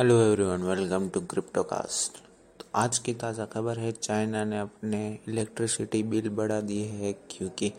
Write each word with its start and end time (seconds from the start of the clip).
Hello 0.00 0.20
everyone 0.20 0.62
welcome 0.62 1.08
to 1.08 1.20
Cryptocast 1.20 2.12
तो 2.60 2.66
आज 2.74 2.98
की 2.98 3.14
ताज़ा 3.14 3.44
खबर 3.44 3.78
है 3.78 3.92
चाइना 3.92 4.44
ने 4.44 4.58
अपने 4.58 5.18
इलेक्ट्रिसिटी 5.28 6.02
बिल 6.02 6.28
बढ़ा 6.28 6.60
दिए 6.60 6.86
है 6.86 7.12
क्योंकि 7.12 7.72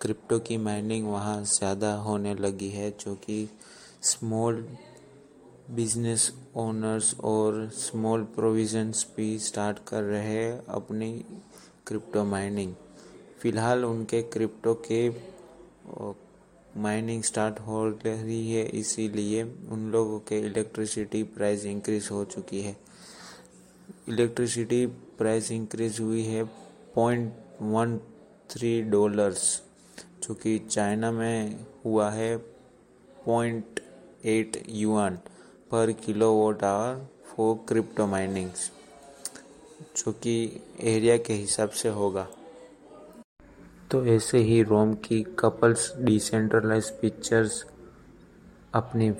क्रिप्टो 0.00 0.38
की 0.38 0.56
माइनिंग 0.56 1.08
वहाँ 1.08 1.44
ज़्यादा 1.44 1.94
होने 1.94 2.34
लगी 2.34 2.68
है, 2.68 2.90
जो 2.90 3.14
कि 3.14 3.50
स्मॉल 4.02 4.68
बिज़नेस 5.70 6.32
ओनर्स 6.56 7.20
और 7.20 7.70
स्मॉल 7.74 8.22
प्रोविजंस 8.22 9.06
भी 9.16 9.38
स्टार्ट 9.38 9.78
कर 9.88 10.02
रहे 10.02 10.26
हैं 10.26 10.66
अपनी 10.66 11.24
क्रिप्टो 11.86 12.24
माइनिंग 12.24 12.74
फ़िलहाल 13.40 13.84
उनके 13.84 14.22
क्रिप्टो 14.22 14.74
के 14.74 15.08
माइनिंग 16.76 17.22
स्टार्ट 17.22 17.58
हो 17.60 17.86
रही 18.04 18.52
है, 18.52 18.64
इसीलिए 18.64 19.42
उन 19.42 19.90
लोगों 19.92 20.18
के 20.28 20.38
इलेक्ट्रिसिटी 20.46 21.22
प्राइस 21.36 21.64
इंक्रीज 21.66 22.08
हो 22.12 22.24
चुकी 22.24 22.60
है। 22.62 22.76
इलेक्ट्रिसिटी 24.08 24.84
प्राइस 25.18 25.50
इंक्रीज 25.52 26.00
हुई 26.00 26.22
है 26.24 26.44
पॉइंट 26.94 27.32
वन 27.62 27.98
थ्री 28.50 28.80
डॉलर्स 28.82 29.62
जो 30.22 30.34
कि 30.34 30.58
चाइना 30.60 31.10
में 31.12 31.64
हुआ 31.84 32.10
है 32.10 32.36
पॉइंट 32.36 33.80
एट 34.24 34.62
युआन 34.68 35.16
पर 35.70 35.92
kilowatt 36.32 36.64
hour 36.64 37.06
for 37.26 37.54
crypto 37.68 38.06
minings 38.06 38.70
जो 39.96 40.12
कि 40.12 40.34
एरिया 40.84 41.16
के 41.18 41.32
हिसाब 41.32 41.70
से 41.70 41.88
होगा। 41.90 42.26
तो 43.90 44.04
ऐसे 44.06 44.38
ही 44.38 44.62
रोम 44.62 44.92
की 44.94 45.22
कपल्स 45.38 45.92
डिसेंट्रलाइज 45.98 46.90
पिक्चर्स 47.00 47.64
अपनी 48.74 49.10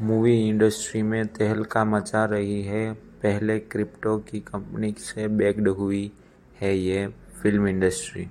मूवी 0.00 0.34
इंडस्ट्री 0.48 1.02
में 1.02 1.26
तहलका 1.28 1.84
मचा 1.84 2.24
रही 2.24 2.62
है। 2.62 2.92
पहले 3.22 3.58
क्रिप्टो 3.60 4.16
की 4.20 4.40
कंपनी 4.40 4.92
से 4.98 5.28
बैक्ड 5.28 5.68
हुई 5.68 6.10
है 6.60 6.76
ये 6.76 7.06
फ़िल्म 7.42 7.68
इंडस्ट्री 7.68 8.26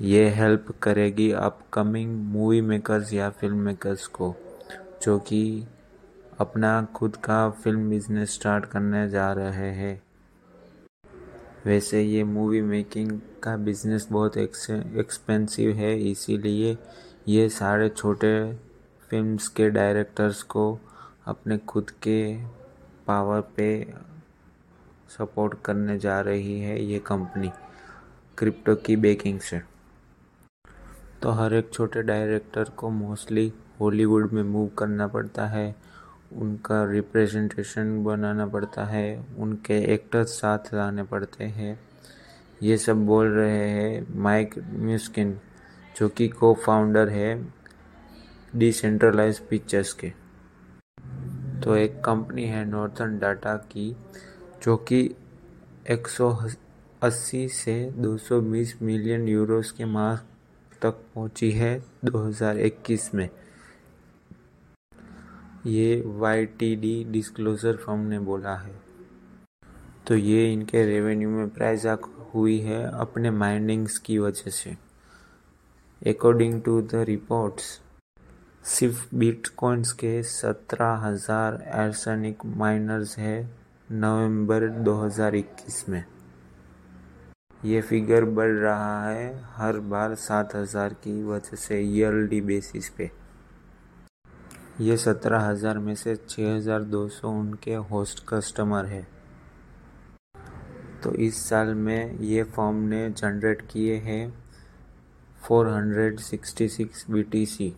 ये 0.00 0.28
हेल्प 0.30 0.66
करेगी 0.82 1.30
अपकमिंग 1.32 2.14
मूवी 2.26 2.60
मेकर्स 2.60 3.12
या 3.12 3.30
फ़िल्म 3.30 3.58
मेकर्स 3.58 4.06
को, 4.06 4.34
जो 5.02 5.18
कि 5.18 5.66
अपना 6.40 6.82
खुद 6.96 7.16
का 7.16 7.48
फ़िल्म 7.50 7.90
बिज़नेस 7.90 8.34
स्टार्ट 8.34 8.64
करने 8.64 9.08
जा 9.08 9.32
रहे 9.32 9.70
हैं। 9.72 10.00
वैसे 11.66 12.02
ये 12.02 12.22
मूवी 12.24 12.60
मेकिंग 12.62 13.10
का 13.42 13.56
बिज़नेस 13.56 14.06
बहुत 14.10 14.36
एक्सपेंसिव 14.36 15.70
है, 15.76 15.98
इसीलिए 16.00 16.76
ये 17.28 17.48
सारे 17.48 17.88
छोटे 17.88 18.30
फिल्म्स 19.10 19.48
के 19.48 19.68
डायरेक्टर्स 19.70 20.42
को 20.44 20.78
अपने 21.26 21.58
खुद 21.58 21.90
के 22.02 22.20
पावर 23.06 23.40
पे 23.56 23.68
सपोर्ट 25.18 25.60
करने 25.64 25.98
जा 25.98 26.20
रही 26.20 26.58
है 26.60 26.82
ये 26.84 26.98
कंपनी 27.06 27.50
क्रिप्टो 28.38 28.74
की 28.76 28.96
बेकिंग 28.96 29.40
से। 29.40 29.60
तो 31.22 31.30
हर 31.30 31.54
एक 31.54 31.72
छोटे 31.72 32.02
डायरेक्टर 32.02 32.70
को 32.76 32.90
मोस्टली 32.90 33.52
हॉलीवुड 33.80 34.32
में 34.32 34.42
मूव 34.42 34.68
करना 34.78 35.06
पड़ता 35.08 35.46
है। 35.46 35.74
उनका 36.32 36.84
रिप्रेजेंटेशन 36.92 38.04
बनाना 38.04 38.46
पड़ता 38.46 38.84
है, 38.84 39.26
उनके 39.38 39.78
एक्टर्स 39.94 40.28
साथ 40.28 40.74
लाने 40.74 41.02
पड़ते 41.02 41.44
हैं। 41.44 41.80
ये 42.62 42.76
सब 42.76 43.06
बोल 43.06 43.26
रहे 43.26 43.68
हैं 43.68 44.06
माइक 44.14 44.54
म्यूस्किन 44.58 45.40
जो 45.96 46.08
कि 46.08 46.28
को 46.28 46.54
फाउंडर 46.54 47.08
है 47.08 47.52
डिसेंट्रलाइज 48.56 49.38
पिक्चर्स 49.38 49.92
के। 49.92 50.12
तो 51.60 51.76
एक 51.76 52.04
कंपनी 52.04 52.44
है 52.44 52.64
नॉर्थन 52.64 53.18
डाटा 53.18 53.56
की, 53.56 53.96
जो 54.62 54.76
कि 54.76 55.14
180 55.90 57.48
से 57.48 57.90
220 57.90 58.74
मिलियन 58.82 59.28
यूरोस 59.28 59.72
के 59.72 59.84
मार्क 59.84 60.26
तक 60.82 60.94
पहुँची 61.14 61.50
है 61.50 61.82
2021 62.04 63.14
में। 63.14 63.28
ये 65.66 66.02
Y 66.18 66.44
T 66.58 66.74
D 66.76 66.92
disclosure 67.10 67.76
firm 67.76 68.00
ने 68.08 68.18
बोला 68.18 68.54
है। 68.56 68.72
तो 70.06 70.16
ये 70.16 70.52
इनके 70.52 70.84
रेवेन्यू 70.86 71.30
में 71.30 71.48
प्राइज 71.48 71.86
हुई 72.34 72.58
है 72.60 72.82
अपने 73.00 73.30
माइनिंग्स 73.30 73.98
की 73.98 74.18
वजह 74.18 74.50
से। 74.50 74.70
अकॉर्डिंग 76.02 76.60
टू 76.62 76.80
द 76.82 77.04
रिपोर्ट्स 77.08 77.78
सिर्फ़ 78.68 79.04
बिटकॉइंस 79.14 79.92
के 79.92 80.22
सत्रह 80.22 80.94
हज़ार 81.04 81.62
एर्सनिक 81.76 82.46
माइनर्स 82.56 83.16
है 83.18 83.38
नवंबर 83.88 84.68
2021 84.84 85.88
में। 85.88 86.04
ये 87.60 87.80
फिगर 87.80 88.24
बढ़ 88.26 88.52
रहा 88.52 89.08
है 89.08 89.32
हर 89.54 89.78
बार 89.90 90.14
सात 90.18 90.54
हज़ार 90.56 90.94
की 91.04 91.22
वजह 91.22 91.56
से 91.58 91.80
ईयरली 91.80 92.40
बेसिस 92.40 92.88
पे। 92.88 93.10
ये 94.80 94.96
सत्रह 94.96 95.40
हज़ार 95.40 95.78
में 95.78 95.94
से 95.94 96.14
छः 96.18 96.54
हज़ार 96.54 96.82
दो 96.84 97.08
सौ 97.10 97.30
उनके 97.30 97.74
होस्ट 97.90 98.22
कस्टमर 98.28 98.86
है। 98.86 99.06
तो 101.02 101.12
इस 101.16 101.42
साल 101.48 101.74
में 101.76 102.18
ये 102.20 102.42
फॉर्म 102.54 102.76
ने 102.84 103.08
जनरेट 103.10 103.62
किए 103.72 103.96
हैं 103.98 104.32
four 105.42 105.68
hundred 105.68 106.20
sixty 106.20 106.68
six 106.68 107.04
B 107.10 107.22
T 107.22 107.44
C 107.46 107.72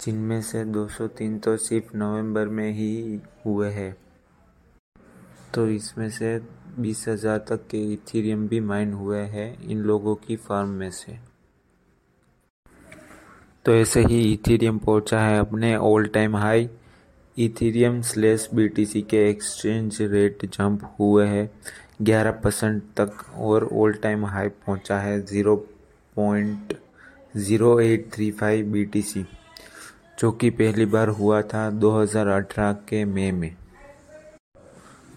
जिनमें 0.00 0.40
से 0.42 0.64
203 0.66 1.38
तो 1.38 1.56
सिर्फ़ 1.58 1.96
नवंबर 1.96 2.48
में 2.48 2.70
ही 2.72 3.20
हुए 3.46 3.70
हैं। 3.70 3.96
तो 5.54 5.66
इसमें 5.68 6.08
से 6.10 6.38
बीस 6.78 7.08
हज़ार 7.08 7.38
तक 7.48 7.66
के 7.70 7.92
इथीरियम 7.92 8.46
भी 8.48 8.60
माइन 8.62 8.92
हुए 8.92 9.20
हैं 9.28 9.50
इन 9.60 9.82
लोगों 9.82 10.14
की 10.18 10.36
फार्म 10.38 10.68
में 10.70 10.90
से। 10.90 11.18
तो 13.64 13.72
ऐसे 13.74 14.00
ही 14.00 14.20
इथेरियम 14.32 14.78
पहुँचा 14.78 15.20
है 15.20 15.38
अपने 15.38 15.74
all 15.76 16.06
time 16.06 16.36
high 16.36 16.68
Ethereum 17.36 18.00
slash 18.02 18.48
BTC 18.54 19.02
के 19.02 19.18
एक्सचेंज 19.30 19.98
रेट 20.02 20.44
जंप 20.46 20.84
हुए 21.00 21.26
हैं। 21.26 21.50
ग्यारह 22.02 22.30
परसेंट 22.44 22.82
तक 22.96 23.24
और 23.36 23.68
ऑल 23.72 23.92
टाइम 23.92 24.24
हाई 24.26 24.48
पहुँचा 24.48 24.98
है 25.00 25.20
zero 25.26 25.56
point 26.16 26.74
zero 27.36 27.78
eight 27.80 28.10
three 28.12 28.30
five 28.30 28.72
B 28.72 28.84
जो 30.20 30.32
कि 30.32 30.50
पहली 30.50 30.84
बार 30.86 31.08
हुआ 31.20 31.42
था 31.42 31.68
2018 31.80 32.72
के 32.88 33.04
मई 33.04 33.30
में। 33.32 33.54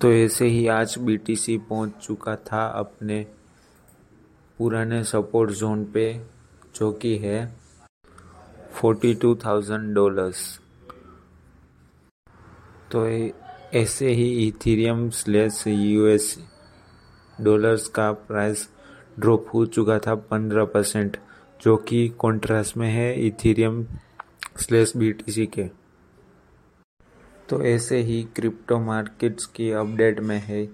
तो 0.02 0.14
ऐसे 0.14 0.46
ही 0.46 0.68
आज 0.68 0.96
बीटीसी 1.00 1.58
पहुँच 1.70 1.92
चुका 2.04 2.36
था 2.36 2.66
अपने 2.80 3.26
पुराने 4.60 5.04
सपोर्ट 5.04 5.52
जोन 5.52 5.86
पे, 5.86 6.14
जो 6.76 6.92
कि 6.92 7.18
है 7.18 7.63
फोर्टी 8.84 9.14
टू 9.16 9.34
थाउज़ेंड 9.36 9.94
डॉलर्स 9.96 10.40
तो 12.92 13.06
ऐसे 13.74 14.10
ही 14.10 14.48
इथेरियम 14.48 15.10
स्लेस 15.10 15.64
यूएस 15.68 16.26
डॉलर्स 17.42 17.88
का 17.88 18.12
प्राइस 18.12 18.68
ड्रॉप 19.20 19.46
हो 19.54 19.66
चुका 19.66 20.00
था 20.00 20.16
पंद्रह 20.16 20.66
परसेंट 20.66 21.18
जो 21.62 21.78
कि 21.78 22.08
कॉन्ट्रास्ट 22.10 22.78
में 22.78 22.90
है 22.90 23.14
इथीरियम 23.28 23.86
स्लेस 24.60 24.94
बीटीसी 24.98 25.46
के। 25.46 25.70
तो 27.50 27.64
ऐसे 27.64 28.02
ही 28.02 28.24
क्रिप्टो 28.36 28.80
मार्केट्स 28.80 29.46
की 29.46 29.72
अपडेट 29.72 30.20
में 30.20 30.40
है 30.40 30.66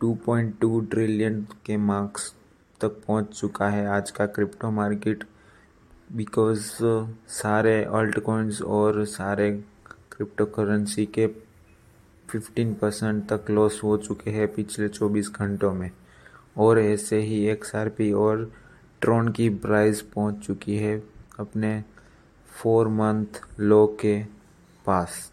2.2 0.00 0.80
ट्रिलियन 0.90 1.46
के 1.66 1.76
मार्क्स 1.76 2.32
तक 2.80 3.02
पहुँच 3.06 3.40
चुका 3.40 3.68
है 3.68 3.86
आज 3.86 4.10
का 4.10 4.26
क्रिप्टो 4.26 4.70
मार्केट 4.70 5.24
बिकॉज़ 6.12 6.60
सारे 7.32 7.72
अल्ट 7.84 8.18
कॉइन्स 8.20 8.60
और 8.62 9.04
सारे 9.04 9.50
क्रिप्टो 10.12 10.44
करेंसी 10.46 11.06
के 11.06 11.26
फिफ्टीन 12.30 12.74
परसेंट 12.74 13.22
तक 13.32 13.50
लॉस 13.50 13.80
हो 13.84 13.96
चुके 13.96 14.30
हैं 14.30 14.48
पिछले 14.54 14.88
चौबीस 14.88 15.30
घंटों 15.30 15.72
में। 15.74 15.90
और 16.58 16.78
ऐसे 16.78 17.20
ही 17.20 17.44
एक्स 17.46 17.74
आर 17.76 17.88
पी 17.88 18.12
और 18.12 18.50
ट्रोन 19.00 19.28
की 19.32 19.48
प्राइस 19.48 20.02
पहुँच 20.02 20.44
चुकी 20.46 20.76
है 20.76 21.02
अपने 21.40 21.72
फोर 22.62 22.88
मंथ 22.88 23.40
लो 23.60 23.86
के 24.00 24.22
पास। 24.86 25.32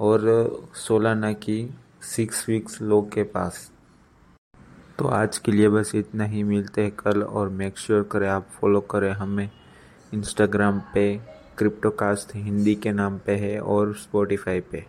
और 0.00 0.20
सोलाना 0.74 1.32
की 1.32 1.74
सिक्स 2.16 2.48
वीक्स 2.48 2.82
लो 2.82 3.02
के 3.14 3.22
पास। 3.22 3.70
तो 4.98 5.06
आज 5.06 5.38
के 5.38 5.52
लिए 5.52 5.68
बस 5.68 5.94
इतना 5.94 6.24
ही। 6.24 6.42
मिलते 6.42 6.82
हैं 6.82 6.92
कल 6.96 7.22
और 7.22 7.48
मेक 7.48 7.78
श्योर 7.78 8.02
करें 8.02 8.28
आप 8.28 8.48
फॉलो 8.60 8.80
करें 8.80 9.12
हमें। 9.12 9.50
इंस्टाग्राम 10.14 10.80
पे 10.94 11.20
क्रिप्टोकास्ट 11.58 12.34
हिंदी 12.36 12.74
के 12.74 12.92
नाम 12.92 13.18
पे 13.18 13.32
है 13.32 13.60
और 13.60 13.94
स्पॉटिफाई 13.94 14.60
पे। 14.60 14.84